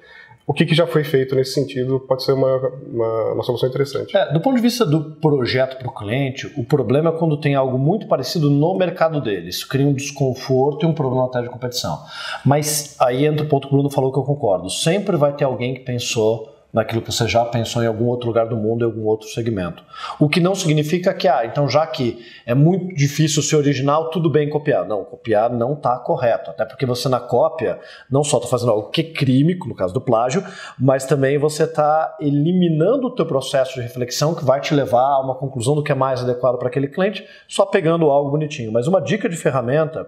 o 0.47 0.53
que, 0.53 0.65
que, 0.65 0.75
já 0.75 0.85
foi 0.85 1.03
feito 1.03 1.35
nesse 1.35 1.53
sentido 1.53 1.99
pode 1.99 2.23
ser 2.23 2.33
uma, 2.33 2.55
uma, 2.87 3.33
uma 3.33 3.43
solução 3.43 3.67
interessante. 3.67 4.15
É, 4.15 4.31
do 4.31 4.39
ponto 4.39 4.55
de 4.55 4.61
vista 4.61 4.85
do 4.85 5.15
projeto 5.15 5.77
para 5.77 5.87
o 5.87 5.93
cliente, 5.93 6.51
o 6.55 6.63
problema 6.63 7.09
é 7.09 7.13
quando 7.13 7.35
tem 7.37 7.55
algo 7.55 7.77
muito 7.79 8.07
parecido 8.07 8.49
no 8.49 8.77
mercado 8.77 9.19
dele. 9.19 9.49
Isso 9.49 9.67
cria 9.67 9.87
um 9.87 9.93
desconforto 9.93 10.85
e 10.85 10.89
um 10.89 10.93
problema 10.93 11.25
até 11.25 11.41
de 11.41 11.49
competição. 11.49 11.99
Mas 12.45 12.95
aí 12.99 13.25
entra 13.25 13.43
o 13.45 13.49
ponto 13.49 13.67
que 13.67 13.73
o 13.73 13.77
Bruno 13.77 13.89
falou 13.89 14.11
que 14.11 14.19
eu 14.19 14.23
concordo. 14.23 14.69
Sempre 14.69 15.17
vai 15.17 15.33
ter 15.33 15.45
alguém 15.45 15.73
que 15.73 15.79
pensou 15.79 16.54
naquilo 16.75 17.01
que 17.01 17.09
você 17.09 17.25
já 17.25 17.45
pensou 17.45 17.81
em 17.81 17.87
algum 17.87 18.03
outro 18.03 18.27
lugar 18.27 18.47
do 18.47 18.57
mundo, 18.57 18.83
em 18.83 18.85
algum 18.85 19.05
outro 19.05 19.29
segmento. 19.29 19.81
O 20.19 20.27
que 20.27 20.41
não 20.41 20.53
significa 20.53 21.13
que, 21.13 21.25
ah, 21.25 21.45
então 21.45 21.69
já 21.69 21.87
que 21.87 22.19
é 22.45 22.53
muito 22.53 22.93
difícil 22.93 23.41
ser 23.41 23.55
original, 23.55 24.09
tudo 24.09 24.29
bem 24.29 24.49
copiar. 24.49 24.85
Não, 24.85 25.05
copiar 25.05 25.49
não 25.49 25.71
está 25.71 25.97
correto. 25.97 26.51
Até 26.51 26.65
porque 26.65 26.85
você 26.85 27.07
na 27.07 27.21
cópia 27.21 27.79
não 28.11 28.25
só 28.25 28.37
está 28.37 28.49
fazendo 28.49 28.73
algo 28.73 28.89
que 28.89 28.99
é 28.99 29.03
crime, 29.05 29.57
no 29.65 29.73
caso 29.73 29.93
do 29.93 30.01
plágio, 30.01 30.43
mas 30.77 31.05
também 31.05 31.37
você 31.37 31.63
está 31.63 32.17
eliminando 32.19 33.07
o 33.07 33.15
teu 33.15 33.25
processo 33.25 33.75
de 33.75 33.81
reflexão 33.81 34.35
que 34.35 34.43
vai 34.43 34.59
te 34.59 34.73
levar 34.73 34.99
a 34.99 35.21
uma 35.21 35.35
conclusão 35.35 35.75
do 35.75 35.81
que 35.81 35.93
é 35.93 35.95
mais 35.95 36.21
adequado 36.21 36.57
para 36.57 36.67
aquele 36.67 36.89
cliente, 36.89 37.25
só 37.47 37.65
pegando 37.65 38.09
algo 38.09 38.29
bonitinho. 38.29 38.73
Mas 38.73 38.85
uma 38.85 38.99
dica 38.99 39.29
de 39.29 39.37
ferramenta 39.37 40.05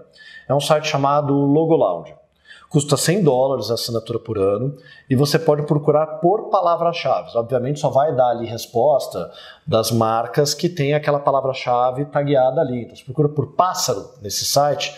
é 0.50 0.54
um 0.54 0.60
site 0.60 0.90
chamado 0.90 1.34
Logo 1.34 1.78
Lounge. 1.78 2.14
Custa 2.70 2.98
100 2.98 3.24
dólares 3.24 3.72
a 3.72 3.76
assinatura 3.76 4.20
por 4.20 4.38
ano 4.38 4.76
e 5.10 5.16
você 5.16 5.40
pode 5.40 5.64
procurar 5.64 6.06
por 6.20 6.50
palavras-chave. 6.50 7.30
Obviamente 7.36 7.80
só 7.80 7.90
vai 7.90 8.14
dar 8.14 8.30
ali 8.32 8.46
resposta 8.46 9.32
das 9.66 9.90
marcas 9.90 10.54
que 10.54 10.68
tem 10.68 10.94
aquela 10.94 11.20
palavra-chave 11.20 12.06
tagueada 12.06 12.60
ali. 12.60 12.82
Então 12.82 12.96
você 12.96 13.06
procura 13.06 13.30
por 13.30 13.54
pássaro 13.54 14.10
nesse 14.22 14.44
site. 14.44 14.94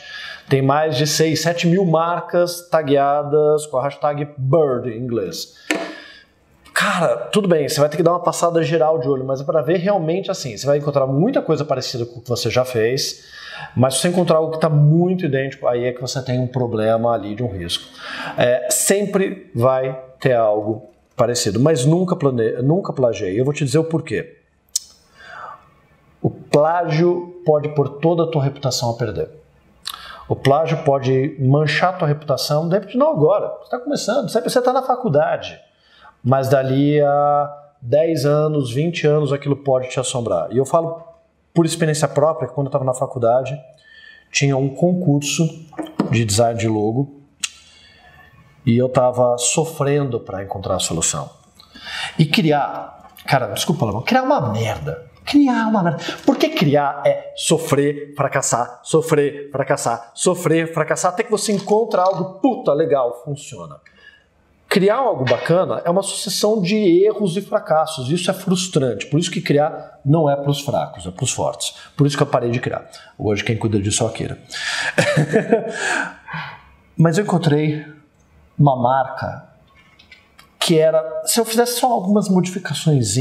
Tem 0.50 0.64
mais 0.64 0.98
de 0.98 1.06
6, 1.06 1.40
7 1.40 1.68
mil 1.68 1.86
marcas 1.86 2.68
tagueadas 2.70 3.68
com 3.68 3.78
a 3.78 3.84
hashtag 3.84 4.28
bird 4.36 4.90
em 4.90 4.98
inglês. 4.98 5.54
Cara, 6.74 7.18
tudo 7.28 7.48
bem, 7.48 7.70
você 7.70 7.80
vai 7.80 7.90
ter 7.90 7.98
que 7.98 8.04
dar 8.04 8.12
uma 8.12 8.24
passada 8.24 8.64
geral 8.64 9.00
de 9.00 9.08
olho, 9.08 9.26
mas 9.26 9.42
é 9.42 9.44
para 9.44 9.62
ver 9.62 9.78
realmente 9.78 10.32
assim. 10.32 10.58
Você 10.58 10.66
vai 10.66 10.78
encontrar 10.78 11.06
muita 11.06 11.42
coisa 11.42 11.64
parecida 11.64 12.06
com 12.06 12.20
o 12.20 12.22
que 12.22 12.30
você 12.30 12.50
já 12.50 12.66
fez 12.66 13.39
mas 13.76 13.96
se 13.96 14.02
você 14.02 14.08
encontrar 14.10 14.38
algo 14.38 14.52
que 14.52 14.58
está 14.58 14.70
muito 14.70 15.26
idêntico, 15.26 15.68
aí 15.68 15.86
é 15.86 15.92
que 15.92 16.02
você 16.02 16.22
tem 16.24 16.40
um 16.40 16.48
problema 16.48 17.14
ali 17.14 17.36
de 17.36 17.44
um 17.44 17.48
risco. 17.48 17.86
É, 18.38 18.68
sempre 18.70 19.50
vai 19.54 20.00
ter 20.20 20.34
algo 20.34 20.90
parecido, 21.16 21.60
mas 21.60 21.86
nunca, 21.86 22.16
plane... 22.16 22.62
nunca 22.62 22.94
plagiei. 22.94 23.40
Eu 23.40 23.46
vou 23.46 23.54
te 23.54 23.66
dizer 23.66 23.80
o 23.80 23.84
porquê. 23.84 24.38
O 26.22 26.30
plágio 26.30 27.42
pode 27.46 27.70
pôr 27.70 27.90
toda 28.00 28.24
a 28.24 28.28
tua 28.28 28.44
reputação 28.44 28.90
a 28.90 28.94
perder. 28.94 29.30
O 30.28 30.36
plágio 30.36 30.84
pode 30.84 31.36
manchar 31.40 31.90
a 31.90 31.98
tua 31.98 32.08
reputação, 32.08 32.70
de 32.70 32.96
não 32.96 33.12
agora, 33.12 33.48
você 33.58 33.64
está 33.64 33.80
começando, 33.80 34.30
você 34.30 34.60
está 34.60 34.72
na 34.72 34.84
faculdade, 34.84 35.60
mas 36.24 36.48
dali 36.48 37.02
a 37.02 37.52
10 37.82 38.26
anos, 38.26 38.72
20 38.72 39.08
anos 39.08 39.34
aquilo 39.34 39.56
pode 39.56 39.90
te 39.90 40.00
assombrar. 40.00 40.50
E 40.52 40.58
eu 40.58 40.66
falo 40.66 41.04
por 41.54 41.66
experiência 41.66 42.08
própria, 42.08 42.48
quando 42.48 42.68
eu 42.68 42.70
estava 42.70 42.86
na 42.86 42.94
faculdade, 42.94 43.60
tinha 44.32 44.56
um 44.56 44.70
concurso 44.70 45.48
de 46.12 46.24
design 46.24 46.58
de 46.58 46.68
logo 46.68 47.22
e 48.66 48.78
eu 48.78 48.88
estava 48.88 49.38
sofrendo 49.38 50.20
para 50.20 50.44
encontrar 50.44 50.76
a 50.76 50.80
solução. 50.80 51.30
E 52.18 52.26
criar, 52.26 53.10
cara, 53.26 53.48
desculpa, 53.48 54.02
criar 54.04 54.24
uma 54.24 54.52
merda. 54.52 55.10
Criar 55.26 55.68
uma 55.68 55.84
merda. 55.84 56.00
Porque 56.26 56.50
criar 56.50 57.02
é 57.06 57.34
sofrer, 57.36 58.14
fracassar, 58.16 58.80
sofrer, 58.84 59.50
fracassar, 59.52 60.12
sofrer, 60.14 60.74
fracassar, 60.74 61.14
até 61.14 61.24
que 61.24 61.32
você 61.32 61.52
encontra 61.52 62.02
algo, 62.02 62.40
puta, 62.40 62.74
legal, 62.74 63.24
funciona. 63.24 63.80
Criar 64.80 64.96
algo 64.96 65.26
bacana 65.26 65.82
é 65.84 65.90
uma 65.90 66.02
sucessão 66.02 66.62
de 66.62 66.74
erros 67.06 67.36
e 67.36 67.42
fracassos. 67.42 68.10
Isso 68.10 68.32
é 68.32 68.34
frustrante. 68.34 69.08
Por 69.08 69.20
isso 69.20 69.30
que 69.30 69.42
criar 69.42 70.00
não 70.06 70.30
é 70.30 70.38
para 70.38 70.50
os 70.50 70.62
fracos, 70.62 71.06
é 71.06 71.12
para 71.12 71.24
os 71.26 71.34
fortes. 71.34 71.76
Por 71.98 72.08
isso 72.08 72.16
que 72.16 72.24
eu 72.24 72.28
parei 72.28 72.50
de 72.50 72.62
criar. 72.62 72.90
Hoje 73.18 73.44
quem 73.44 73.58
cuida 73.58 73.78
disso 73.78 74.04
é 74.04 74.08
a 74.08 74.10
Akira. 74.10 74.38
Mas 76.96 77.18
eu 77.18 77.26
encontrei 77.26 77.86
uma 78.58 78.82
marca 78.82 79.50
que 80.58 80.80
era, 80.80 81.24
se 81.26 81.42
eu 81.42 81.44
fizesse 81.44 81.78
só 81.78 81.92
algumas 81.92 82.30
modificações, 82.30 83.18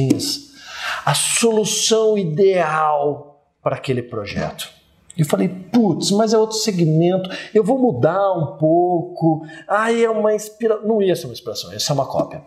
a 1.05 1.13
solução 1.13 2.17
ideal 2.17 3.43
para 3.61 3.75
aquele 3.75 4.05
projeto. 4.05 4.78
E 5.19 5.25
falei, 5.25 5.49
putz, 5.49 6.13
mas 6.13 6.33
é 6.33 6.39
outro 6.39 6.57
segmento, 6.57 7.29
eu 7.53 7.65
vou 7.65 7.77
mudar 7.77 8.33
um 8.35 8.57
pouco. 8.57 9.45
Aí 9.67 10.05
é 10.05 10.09
uma 10.09 10.33
inspiração. 10.33 10.87
Não 10.87 11.03
ia 11.03 11.17
ser 11.17 11.27
uma 11.27 11.33
inspiração, 11.33 11.73
ia 11.73 11.81
ser 11.81 11.93
uma 11.93 12.07
cópia. 12.07 12.41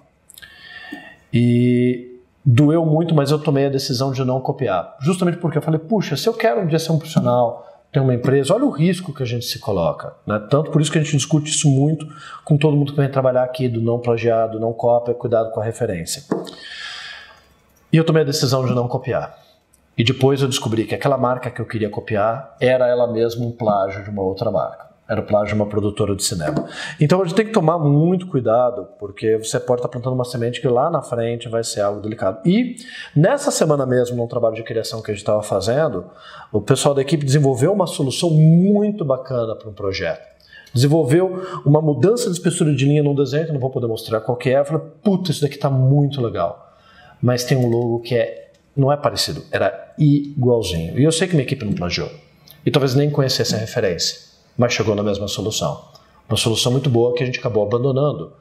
E 1.34 2.18
doeu 2.46 2.86
muito, 2.86 3.14
mas 3.14 3.30
eu 3.30 3.38
tomei 3.38 3.66
a 3.66 3.70
decisão 3.70 4.14
de 4.14 4.24
não 4.24 4.40
copiar. 4.40 4.96
Justamente 5.02 5.38
porque 5.38 5.58
eu 5.58 5.62
falei, 5.62 5.80
puxa, 5.82 6.16
se 6.16 6.30
eu 6.30 6.34
quero 6.34 6.62
um 6.62 6.66
dia 6.66 6.80
ser 6.80 6.94
um 6.94 6.98
profissional, 6.98 7.68
ter 7.92 8.00
uma 8.00 8.14
empresa, 8.14 8.54
olha 8.54 8.64
o 8.64 8.70
risco 8.70 9.14
que 9.14 9.22
a 9.22 9.26
gente 9.26 9.46
se 9.46 9.60
coloca. 9.60 10.14
Né? 10.26 10.40
Tanto 10.50 10.72
por 10.72 10.82
isso 10.82 10.90
que 10.90 10.98
a 10.98 11.04
gente 11.04 11.16
discute 11.16 11.52
isso 11.52 11.70
muito 11.70 12.08
com 12.46 12.58
todo 12.58 12.78
mundo 12.78 12.94
que 12.94 12.98
vem 12.98 13.12
trabalhar 13.12 13.44
aqui, 13.44 13.68
do 13.68 13.82
não 13.82 14.00
plagiado, 14.00 14.62
não 14.62 14.72
cópia, 14.72 15.14
cuidado 15.14 15.52
com 15.52 15.60
a 15.60 15.64
referência. 15.64 16.24
E 17.92 17.98
eu 17.98 18.06
tomei 18.06 18.22
a 18.22 18.26
decisão 18.26 18.66
de 18.66 18.74
não 18.74 18.88
copiar. 18.88 19.38
E 20.02 20.04
depois 20.04 20.42
eu 20.42 20.48
descobri 20.48 20.86
que 20.86 20.96
aquela 20.96 21.16
marca 21.16 21.52
que 21.52 21.62
eu 21.62 21.66
queria 21.68 21.88
copiar 21.88 22.56
era 22.60 22.88
ela 22.88 23.06
mesma 23.06 23.46
um 23.46 23.52
plágio 23.52 24.04
de 24.04 24.10
uma 24.10 24.24
outra 24.24 24.50
marca. 24.50 24.90
Era 25.08 25.22
o 25.22 25.24
plágio 25.24 25.50
de 25.50 25.62
uma 25.62 25.68
produtora 25.68 26.16
de 26.16 26.24
cinema. 26.24 26.68
Então 27.00 27.22
a 27.22 27.24
gente 27.24 27.36
tem 27.36 27.46
que 27.46 27.52
tomar 27.52 27.78
muito 27.78 28.26
cuidado, 28.26 28.88
porque 28.98 29.38
você 29.38 29.60
pode 29.60 29.78
estar 29.78 29.90
plantando 29.90 30.14
uma 30.14 30.26
semente 30.26 30.60
que 30.60 30.68
lá 30.68 30.90
na 30.90 31.04
frente 31.04 31.48
vai 31.48 31.64
ser 31.64 31.82
algo 31.82 32.02
delicado. 32.02 32.40
E 32.50 32.78
nessa 33.16 33.52
semana 33.52 33.86
mesmo, 33.86 34.18
num 34.18 34.26
trabalho 34.26 34.56
de 34.56 34.64
criação 34.64 35.04
que 35.04 35.12
a 35.12 35.14
gente 35.14 35.22
estava 35.22 35.44
fazendo, 35.44 36.06
o 36.52 36.60
pessoal 36.60 36.96
da 36.96 37.04
equipe 37.04 37.24
desenvolveu 37.24 37.72
uma 37.72 37.86
solução 37.86 38.32
muito 38.32 39.06
bacana 39.06 39.56
para 39.56 39.70
um 39.70 39.74
projeto 39.74 40.32
desenvolveu 40.74 41.62
uma 41.66 41.82
mudança 41.82 42.28
de 42.28 42.38
espessura 42.38 42.74
de 42.74 42.86
linha 42.86 43.04
num 43.04 43.14
desenho, 43.14 43.46
que 43.46 43.52
não 43.52 43.60
vou 43.60 43.70
poder 43.70 43.88
mostrar 43.88 44.22
qual 44.22 44.38
que 44.38 44.50
é. 44.50 44.60
Eu 44.62 44.66
falei, 44.66 44.82
puta, 45.04 45.30
isso 45.30 45.42
daqui 45.42 45.56
está 45.56 45.70
muito 45.70 46.22
legal. 46.22 46.74
Mas 47.22 47.44
tem 47.44 47.58
um 47.58 47.68
logo 47.68 48.00
que 48.00 48.16
é 48.16 48.51
não 48.76 48.92
é 48.92 48.98
parecido, 48.98 49.44
era 49.52 49.94
igualzinho. 49.98 51.00
E 51.00 51.04
eu 51.04 51.12
sei 51.12 51.28
que 51.28 51.34
minha 51.34 51.46
equipe 51.46 51.66
não 51.66 51.74
plagiou. 51.74 52.10
E 52.66 52.72
talvez 52.72 52.96
nem 52.96 53.10
conhecesse 53.10 53.56
a 53.56 53.58
referência, 53.58 54.18
mas 54.58 54.74
chegou 54.74 54.96
na 54.96 55.04
mesma 55.04 55.28
solução. 55.28 55.90
Uma 56.30 56.38
solução 56.38 56.72
muito 56.72 56.90
boa 56.90 57.14
que 57.14 57.24
a 57.24 57.26
gente 57.26 57.40
acabou 57.40 57.64
abandonando. 57.64 58.34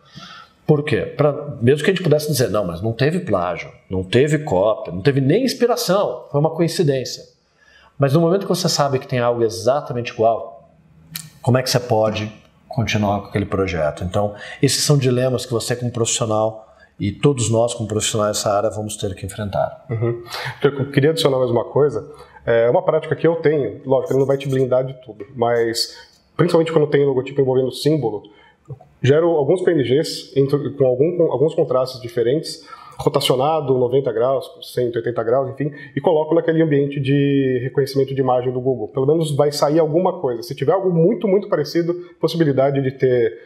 Por 0.67 0.85
quê? 0.85 1.01
Pra, 1.01 1.33
mesmo 1.61 1.85
que 1.85 1.91
a 1.91 1.95
gente 1.95 2.03
pudesse 2.03 2.29
dizer, 2.29 2.49
não, 2.49 2.65
mas 2.65 2.81
não 2.81 2.93
teve 2.93 3.21
plágio, 3.21 3.73
não 3.91 4.05
teve 4.05 4.39
cópia, 4.39 4.93
não 4.93 5.01
teve 5.01 5.21
nem 5.21 5.43
inspiração, 5.43 6.27
foi 6.31 6.39
uma 6.39 6.51
coincidência. 6.51 7.25
Mas 7.99 8.13
no 8.13 8.21
momento 8.21 8.43
que 8.43 8.49
você 8.49 8.69
sabe 8.69 8.99
que 8.99 9.09
tem 9.09 9.19
algo 9.19 9.43
exatamente 9.43 10.13
igual, 10.13 10.71
como 11.43 11.59
é 11.59 11.63
que 11.63 11.69
você 11.69 11.81
pode 11.81 12.33
continuar 12.69 13.21
com 13.21 13.27
aquele 13.27 13.47
projeto? 13.47 14.05
Então, 14.05 14.35
esses 14.63 14.85
são 14.85 14.97
dilemas 14.97 15.45
que 15.45 15.53
você, 15.53 15.75
como 15.75 15.91
profissional, 15.91 16.70
e 17.01 17.11
todos 17.11 17.51
nós, 17.51 17.73
como 17.73 17.89
profissionais 17.89 18.37
dessa 18.37 18.53
área, 18.55 18.69
vamos 18.69 18.97
ter 18.97 19.15
que 19.15 19.25
enfrentar. 19.25 19.87
Uhum. 19.89 20.23
Eu 20.63 20.91
queria 20.93 21.11
adicionar 21.11 21.39
mais 21.39 21.51
uma 21.51 21.65
coisa. 21.65 22.07
É 22.45 22.69
uma 22.69 22.83
prática 22.83 23.17
que 23.17 23.27
eu 23.27 23.37
tenho, 23.37 23.81
lógico, 23.87 24.13
ele 24.13 24.21
não 24.21 24.27
vai 24.27 24.37
te 24.37 24.49
blindar 24.49 24.85
de 24.85 24.95
tudo, 25.03 25.25
mas 25.35 25.97
principalmente 26.37 26.73
quando 26.73 26.87
tem 26.87 27.05
logotipo 27.05 27.41
envolvendo 27.41 27.73
símbolo, 27.73 28.23
gero 29.03 29.31
alguns 29.31 29.63
PNGs 29.63 30.35
com, 30.77 30.87
algum, 30.87 31.17
com 31.17 31.33
alguns 31.33 31.55
contrastes 31.55 32.01
diferentes, 32.01 32.67
rotacionado 32.99 33.79
90 33.79 34.13
graus, 34.13 34.51
180 34.75 35.23
graus, 35.23 35.51
enfim, 35.51 35.73
e 35.97 36.01
coloco 36.01 36.35
naquele 36.35 36.63
ambiente 36.63 37.01
de 37.01 37.61
reconhecimento 37.63 38.15
de 38.15 38.21
imagem 38.21 38.53
do 38.53 38.61
Google. 38.61 38.89
Pelo 38.89 39.07
menos 39.07 39.35
vai 39.35 39.51
sair 39.53 39.79
alguma 39.79 40.21
coisa. 40.21 40.43
Se 40.43 40.55
tiver 40.55 40.73
algo 40.73 40.91
muito, 40.91 41.27
muito 41.27 41.49
parecido, 41.49 41.95
possibilidade 42.21 42.83
de 42.83 42.91
ter 42.93 43.39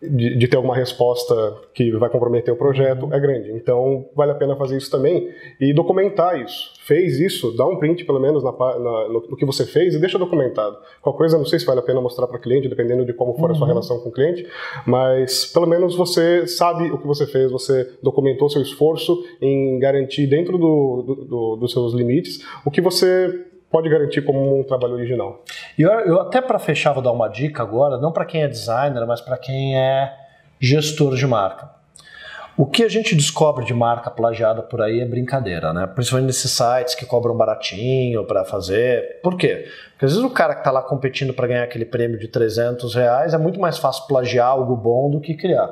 de, 0.00 0.36
de, 0.36 0.48
ter 0.48 0.56
alguma 0.56 0.76
resposta 0.76 1.34
que 1.74 1.90
vai 1.92 2.08
comprometer 2.08 2.54
o 2.54 2.56
projeto 2.56 3.08
é 3.12 3.18
grande. 3.18 3.50
Então, 3.52 4.08
vale 4.14 4.30
a 4.32 4.34
pena 4.34 4.54
fazer 4.56 4.76
isso 4.76 4.90
também 4.90 5.28
e 5.60 5.72
documentar 5.72 6.40
isso. 6.40 6.72
Fez 6.84 7.18
isso, 7.18 7.54
dá 7.56 7.66
um 7.66 7.76
print 7.76 8.04
pelo 8.04 8.20
menos 8.20 8.42
na, 8.42 8.52
na, 8.52 9.08
no, 9.08 9.26
no, 9.28 9.36
que 9.36 9.44
você 9.44 9.66
fez 9.66 9.94
e 9.94 9.98
deixa 9.98 10.18
documentado. 10.18 10.76
Qualquer 11.02 11.18
coisa, 11.18 11.38
não 11.38 11.44
sei 11.44 11.58
se 11.58 11.66
vale 11.66 11.80
a 11.80 11.82
pena 11.82 12.00
mostrar 12.00 12.26
para 12.26 12.38
o 12.38 12.40
cliente, 12.40 12.68
dependendo 12.68 13.04
de 13.04 13.12
como 13.12 13.34
for 13.34 13.46
uhum. 13.46 13.50
a 13.50 13.54
sua 13.54 13.66
uhum. 13.66 13.72
relação 13.72 14.00
com 14.00 14.08
o 14.08 14.12
cliente, 14.12 14.46
mas 14.86 15.44
pelo 15.46 15.66
menos 15.66 15.96
você 15.96 16.46
sabe 16.46 16.90
o 16.90 16.98
que 16.98 17.06
você 17.06 17.26
fez, 17.26 17.50
você 17.50 17.90
documentou 18.02 18.48
seu 18.48 18.62
esforço 18.62 19.22
em 19.42 19.78
garantir 19.78 20.26
dentro 20.26 20.56
do, 20.56 21.02
do, 21.02 21.14
do, 21.24 21.56
dos 21.56 21.72
seus 21.72 21.92
limites 21.92 22.40
o 22.64 22.70
que 22.70 22.80
você 22.80 23.47
pode 23.70 23.88
garantir 23.88 24.22
como 24.22 24.60
um 24.60 24.64
trabalho 24.64 24.94
original. 24.94 25.42
E 25.76 25.82
eu, 25.82 25.90
eu, 25.90 26.20
até 26.20 26.40
para 26.40 26.58
fechar 26.58 26.92
vou 26.92 27.02
dar 27.02 27.12
uma 27.12 27.28
dica 27.28 27.62
agora, 27.62 27.98
não 27.98 28.12
para 28.12 28.24
quem 28.24 28.42
é 28.42 28.48
designer, 28.48 29.06
mas 29.06 29.20
para 29.20 29.36
quem 29.36 29.76
é 29.76 30.14
gestor 30.60 31.14
de 31.14 31.26
marca. 31.26 31.70
O 32.56 32.66
que 32.66 32.82
a 32.82 32.88
gente 32.88 33.14
descobre 33.14 33.64
de 33.64 33.72
marca 33.72 34.10
plagiada 34.10 34.62
por 34.62 34.82
aí 34.82 34.98
é 34.98 35.04
brincadeira, 35.04 35.72
né? 35.72 35.86
Principalmente 35.86 36.26
nesses 36.26 36.50
sites 36.50 36.96
que 36.96 37.06
cobram 37.06 37.36
baratinho 37.36 38.24
para 38.24 38.44
fazer. 38.44 39.20
Por 39.22 39.36
quê? 39.36 39.68
Porque 39.92 40.06
às 40.06 40.10
vezes 40.10 40.24
o 40.24 40.30
cara 40.30 40.54
que 40.54 40.60
está 40.62 40.72
lá 40.72 40.82
competindo 40.82 41.32
para 41.32 41.46
ganhar 41.46 41.62
aquele 41.62 41.84
prêmio 41.84 42.18
de 42.18 42.26
300 42.26 42.96
reais 42.96 43.32
é 43.32 43.38
muito 43.38 43.60
mais 43.60 43.78
fácil 43.78 44.08
plagiar 44.08 44.48
algo 44.48 44.74
bom 44.74 45.08
do 45.08 45.20
que 45.20 45.34
criar. 45.34 45.70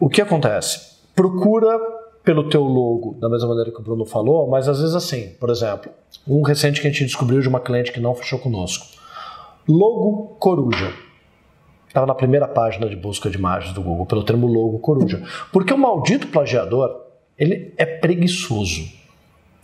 O 0.00 0.08
que 0.08 0.22
acontece? 0.22 0.94
Procura 1.14 1.78
pelo 2.24 2.48
teu 2.48 2.62
logo, 2.62 3.16
da 3.20 3.28
mesma 3.28 3.48
maneira 3.48 3.70
que 3.70 3.78
o 3.78 3.82
Bruno 3.82 4.06
falou, 4.06 4.48
mas 4.48 4.66
às 4.66 4.80
vezes 4.80 4.94
assim, 4.94 5.34
por 5.38 5.50
exemplo, 5.50 5.92
um 6.26 6.40
recente 6.40 6.80
que 6.80 6.86
a 6.86 6.90
gente 6.90 7.04
descobriu 7.04 7.40
de 7.40 7.48
uma 7.48 7.60
cliente 7.60 7.92
que 7.92 8.00
não 8.00 8.14
fechou 8.14 8.38
conosco. 8.38 8.86
Logo 9.68 10.36
coruja. 10.38 10.92
Estava 11.86 12.06
na 12.06 12.14
primeira 12.14 12.48
página 12.48 12.88
de 12.88 12.96
busca 12.96 13.30
de 13.30 13.36
imagens 13.36 13.72
do 13.74 13.82
Google 13.82 14.06
pelo 14.06 14.24
termo 14.24 14.46
logo 14.46 14.78
coruja. 14.78 15.22
Porque 15.52 15.72
o 15.72 15.78
maldito 15.78 16.26
plagiador, 16.28 17.02
ele 17.38 17.72
é 17.76 17.84
preguiçoso. 17.84 18.82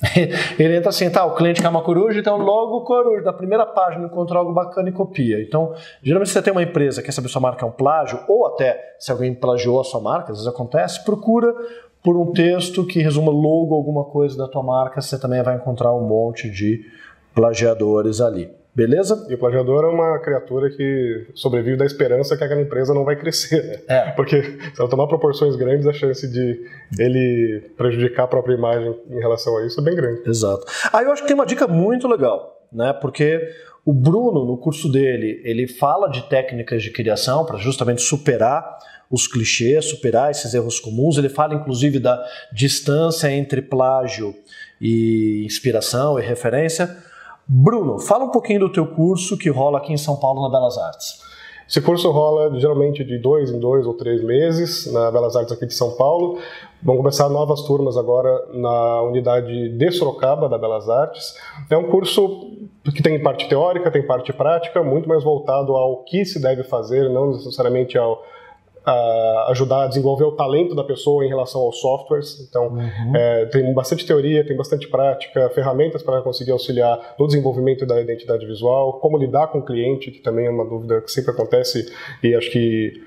ele 0.58 0.76
entra 0.76 0.90
assim, 0.90 1.10
tá, 1.10 1.24
o 1.24 1.34
cliente 1.34 1.60
quer 1.60 1.68
uma 1.68 1.82
coruja, 1.82 2.20
então 2.20 2.36
logo 2.36 2.82
coruja. 2.82 3.24
Na 3.24 3.32
primeira 3.32 3.66
página 3.66 4.06
encontra 4.06 4.38
algo 4.38 4.52
bacana 4.52 4.88
e 4.90 4.92
copia. 4.92 5.42
Então, 5.42 5.74
geralmente 6.02 6.30
você 6.30 6.40
tem 6.40 6.52
uma 6.52 6.62
empresa 6.62 7.00
que 7.00 7.06
quer 7.06 7.12
saber 7.12 7.28
se 7.28 7.32
sua 7.32 7.42
marca 7.42 7.64
é 7.64 7.68
um 7.68 7.72
plágio, 7.72 8.20
ou 8.28 8.46
até 8.46 8.96
se 8.98 9.10
alguém 9.10 9.34
plagiou 9.34 9.80
a 9.80 9.84
sua 9.84 10.00
marca, 10.00 10.32
às 10.32 10.38
vezes 10.38 10.46
acontece, 10.46 11.04
procura 11.04 11.54
por 12.02 12.16
um 12.16 12.32
texto 12.32 12.86
que 12.86 13.00
resuma 13.00 13.30
logo 13.30 13.74
alguma 13.74 14.04
coisa 14.04 14.36
da 14.36 14.48
tua 14.48 14.62
marca, 14.62 15.00
você 15.00 15.18
também 15.18 15.42
vai 15.42 15.56
encontrar 15.56 15.94
um 15.94 16.06
monte 16.06 16.50
de 16.50 16.84
plagiadores 17.34 18.20
ali. 18.20 18.50
Beleza? 18.72 19.26
E 19.28 19.34
o 19.34 19.38
plagiador 19.38 19.84
é 19.84 19.88
uma 19.88 20.18
criatura 20.20 20.70
que 20.70 21.26
sobrevive 21.34 21.76
da 21.76 21.84
esperança 21.84 22.36
que 22.36 22.44
aquela 22.44 22.60
empresa 22.60 22.94
não 22.94 23.04
vai 23.04 23.16
crescer, 23.16 23.62
né? 23.66 23.80
É. 23.88 24.10
Porque 24.12 24.42
se 24.42 24.80
ela 24.80 24.88
tomar 24.88 25.08
proporções 25.08 25.56
grandes, 25.56 25.86
a 25.86 25.92
chance 25.92 26.26
de 26.30 26.64
ele 26.98 27.72
prejudicar 27.76 28.24
a 28.24 28.28
própria 28.28 28.54
imagem 28.54 28.96
em 29.10 29.18
relação 29.18 29.56
a 29.58 29.66
isso 29.66 29.80
é 29.80 29.84
bem 29.84 29.96
grande. 29.96 30.22
Exato. 30.24 30.64
Aí 30.92 31.00
ah, 31.00 31.02
eu 31.02 31.12
acho 31.12 31.22
que 31.22 31.28
tem 31.28 31.34
uma 31.34 31.46
dica 31.46 31.66
muito 31.66 32.06
legal, 32.06 32.64
né? 32.72 32.92
Porque 32.92 33.40
o 33.90 33.92
Bruno, 33.92 34.44
no 34.44 34.56
curso 34.56 34.88
dele, 34.88 35.40
ele 35.42 35.66
fala 35.66 36.08
de 36.08 36.22
técnicas 36.28 36.80
de 36.80 36.92
criação 36.92 37.44
para 37.44 37.58
justamente 37.58 38.00
superar 38.00 38.78
os 39.10 39.26
clichês, 39.26 39.86
superar 39.86 40.30
esses 40.30 40.54
erros 40.54 40.78
comuns. 40.78 41.18
Ele 41.18 41.28
fala 41.28 41.56
inclusive 41.56 41.98
da 41.98 42.24
distância 42.52 43.28
entre 43.32 43.60
plágio 43.60 44.32
e 44.80 45.42
inspiração 45.44 46.20
e 46.20 46.22
referência. 46.22 46.96
Bruno, 47.44 47.98
fala 47.98 48.26
um 48.26 48.30
pouquinho 48.30 48.60
do 48.60 48.72
teu 48.72 48.86
curso 48.86 49.36
que 49.36 49.50
rola 49.50 49.78
aqui 49.78 49.92
em 49.92 49.96
São 49.96 50.14
Paulo 50.14 50.40
na 50.40 50.48
Belas 50.48 50.78
Artes. 50.78 51.28
Esse 51.68 51.80
curso 51.80 52.12
rola 52.12 52.56
geralmente 52.60 53.02
de 53.02 53.18
dois 53.18 53.50
em 53.50 53.58
dois 53.58 53.86
ou 53.86 53.94
três 53.94 54.22
meses 54.22 54.92
na 54.92 55.10
Belas 55.10 55.34
Artes 55.34 55.52
aqui 55.52 55.66
de 55.66 55.74
São 55.74 55.96
Paulo. 55.96 56.38
Vão 56.80 56.96
começar 56.96 57.28
novas 57.28 57.62
turmas 57.62 57.96
agora 57.96 58.30
na 58.54 59.02
unidade 59.02 59.68
de 59.68 59.90
Sorocaba 59.90 60.48
da 60.48 60.56
Belas 60.56 60.88
Artes. 60.88 61.34
É 61.68 61.76
um 61.76 61.90
curso 61.90 62.69
que 62.84 63.02
tem 63.02 63.22
parte 63.22 63.48
teórica, 63.48 63.90
tem 63.90 64.02
parte 64.02 64.32
prática, 64.32 64.82
muito 64.82 65.08
mais 65.08 65.22
voltado 65.22 65.76
ao 65.76 66.02
que 66.04 66.24
se 66.24 66.40
deve 66.40 66.62
fazer, 66.64 67.08
não 67.10 67.32
necessariamente 67.32 67.98
ao 67.98 68.22
ajudar 69.48 69.84
a 69.84 69.86
desenvolver 69.86 70.24
o 70.24 70.32
talento 70.32 70.74
da 70.74 70.82
pessoa 70.82 71.24
em 71.24 71.28
relação 71.28 71.60
aos 71.60 71.80
softwares. 71.80 72.40
Então, 72.48 72.68
uhum. 72.68 73.16
é, 73.16 73.46
tem 73.46 73.72
bastante 73.74 74.06
teoria, 74.06 74.44
tem 74.44 74.56
bastante 74.56 74.88
prática, 74.88 75.50
ferramentas 75.50 76.02
para 76.02 76.20
conseguir 76.22 76.52
auxiliar 76.52 77.14
no 77.18 77.26
desenvolvimento 77.26 77.84
da 77.84 78.00
identidade 78.00 78.46
visual, 78.46 78.94
como 78.94 79.18
lidar 79.18 79.48
com 79.48 79.58
o 79.58 79.64
cliente, 79.64 80.10
que 80.10 80.20
também 80.20 80.46
é 80.46 80.50
uma 80.50 80.64
dúvida 80.64 81.00
que 81.00 81.10
sempre 81.10 81.32
acontece 81.32 81.92
e 82.22 82.34
acho 82.34 82.50
que 82.50 83.02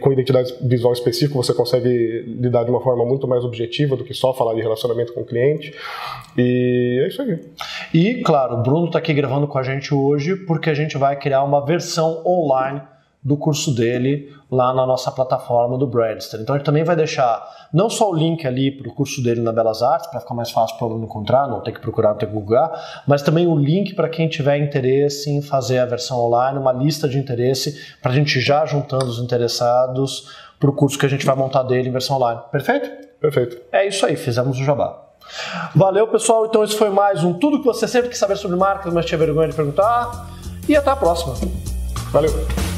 com 0.00 0.12
identidade 0.12 0.54
visual 0.62 0.92
específica 0.92 1.34
você 1.34 1.52
consegue 1.52 2.24
lidar 2.26 2.64
de 2.64 2.70
uma 2.70 2.80
forma 2.80 3.04
muito 3.04 3.28
mais 3.28 3.44
objetiva 3.44 3.96
do 3.96 4.04
que 4.04 4.14
só 4.14 4.32
falar 4.32 4.54
de 4.54 4.60
relacionamento 4.60 5.12
com 5.12 5.20
o 5.20 5.24
cliente. 5.24 5.74
E 6.36 7.00
é 7.04 7.08
isso 7.08 7.22
aí. 7.22 7.38
E, 7.92 8.22
claro, 8.22 8.56
o 8.56 8.62
Bruno 8.62 8.86
está 8.86 8.98
aqui 8.98 9.12
gravando 9.12 9.46
com 9.46 9.58
a 9.58 9.62
gente 9.62 9.94
hoje 9.94 10.36
porque 10.36 10.70
a 10.70 10.74
gente 10.74 10.96
vai 10.96 11.18
criar 11.18 11.42
uma 11.44 11.64
versão 11.64 12.22
online 12.26 12.80
do 13.24 13.36
curso 13.38 13.74
dele 13.74 14.30
lá 14.50 14.74
na 14.74 14.86
nossa 14.86 15.10
plataforma 15.10 15.78
do 15.78 15.86
Brandster. 15.86 16.40
Então 16.40 16.54
a 16.54 16.58
gente 16.58 16.66
também 16.66 16.84
vai 16.84 16.94
deixar 16.94 17.42
não 17.72 17.88
só 17.88 18.10
o 18.10 18.14
link 18.14 18.46
ali 18.46 18.70
para 18.70 18.88
o 18.88 18.94
curso 18.94 19.22
dele 19.22 19.40
na 19.40 19.50
Belas 19.50 19.82
Artes, 19.82 20.08
para 20.08 20.20
ficar 20.20 20.34
mais 20.34 20.50
fácil 20.50 20.76
para 20.76 20.86
o 20.86 20.90
aluno 20.90 21.06
encontrar, 21.06 21.48
não 21.48 21.60
ter 21.60 21.72
que 21.72 21.80
procurar, 21.80 22.10
não 22.10 22.18
ter 22.18 22.26
que 22.26 22.32
googar, 22.32 23.02
mas 23.06 23.22
também 23.22 23.46
o 23.46 23.56
link 23.56 23.94
para 23.94 24.08
quem 24.08 24.28
tiver 24.28 24.58
interesse 24.58 25.30
em 25.30 25.40
fazer 25.40 25.78
a 25.78 25.86
versão 25.86 26.18
online, 26.20 26.58
uma 26.58 26.72
lista 26.72 27.08
de 27.08 27.18
interesse, 27.18 27.96
para 28.02 28.12
a 28.12 28.14
gente 28.14 28.40
já 28.40 28.66
juntando 28.66 29.06
os 29.06 29.18
interessados 29.18 30.28
para 30.60 30.68
o 30.68 30.72
curso 30.72 30.98
que 30.98 31.06
a 31.06 31.08
gente 31.08 31.24
vai 31.24 31.34
montar 31.34 31.62
dele 31.62 31.88
em 31.88 31.92
versão 31.92 32.16
online. 32.16 32.40
Perfeito? 32.52 32.90
Perfeito. 33.18 33.60
É 33.72 33.86
isso 33.86 34.04
aí, 34.04 34.16
fizemos 34.16 34.60
o 34.60 34.64
jabá. 34.64 35.02
Valeu, 35.74 36.06
pessoal. 36.08 36.44
Então, 36.46 36.62
esse 36.62 36.76
foi 36.76 36.90
mais 36.90 37.24
um 37.24 37.32
Tudo 37.32 37.58
que 37.58 37.64
você 37.64 37.88
sempre 37.88 38.10
quis 38.10 38.18
saber 38.18 38.36
sobre 38.36 38.56
marcas, 38.56 38.92
mas 38.92 39.06
tinha 39.06 39.18
vergonha 39.18 39.48
de 39.48 39.54
perguntar. 39.54 40.28
E 40.68 40.76
até 40.76 40.90
a 40.90 40.96
próxima. 40.96 41.34
Valeu. 42.12 42.73